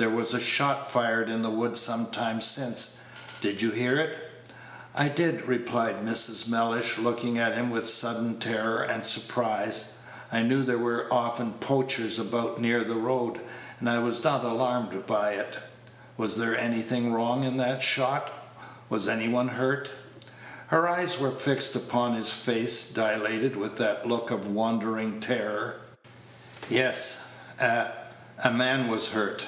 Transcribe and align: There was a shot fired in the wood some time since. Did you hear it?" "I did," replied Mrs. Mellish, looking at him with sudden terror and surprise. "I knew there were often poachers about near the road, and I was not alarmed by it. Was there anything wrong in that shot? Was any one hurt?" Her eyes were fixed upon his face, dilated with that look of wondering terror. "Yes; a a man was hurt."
There 0.00 0.08
was 0.08 0.32
a 0.32 0.40
shot 0.40 0.90
fired 0.90 1.28
in 1.28 1.42
the 1.42 1.50
wood 1.50 1.76
some 1.76 2.06
time 2.06 2.40
since. 2.40 3.00
Did 3.42 3.60
you 3.60 3.70
hear 3.70 4.00
it?" 4.00 4.30
"I 4.94 5.08
did," 5.10 5.46
replied 5.46 5.96
Mrs. 6.02 6.48
Mellish, 6.48 6.96
looking 6.96 7.36
at 7.36 7.54
him 7.54 7.68
with 7.68 7.86
sudden 7.86 8.38
terror 8.38 8.80
and 8.82 9.04
surprise. 9.04 9.96
"I 10.32 10.40
knew 10.42 10.62
there 10.62 10.78
were 10.78 11.06
often 11.12 11.52
poachers 11.52 12.18
about 12.18 12.58
near 12.58 12.82
the 12.82 12.94
road, 12.96 13.42
and 13.78 13.90
I 13.90 13.98
was 13.98 14.24
not 14.24 14.42
alarmed 14.42 15.04
by 15.06 15.32
it. 15.32 15.58
Was 16.16 16.38
there 16.38 16.56
anything 16.56 17.12
wrong 17.12 17.44
in 17.44 17.58
that 17.58 17.82
shot? 17.82 18.30
Was 18.88 19.06
any 19.06 19.28
one 19.28 19.48
hurt?" 19.48 19.90
Her 20.68 20.88
eyes 20.88 21.18
were 21.20 21.30
fixed 21.30 21.76
upon 21.76 22.14
his 22.14 22.32
face, 22.32 22.88
dilated 22.90 23.54
with 23.54 23.76
that 23.76 24.08
look 24.08 24.30
of 24.30 24.48
wondering 24.48 25.20
terror. 25.20 25.76
"Yes; 26.70 27.24
a 27.58 27.88
a 28.42 28.50
man 28.50 28.88
was 28.88 29.08
hurt." 29.08 29.44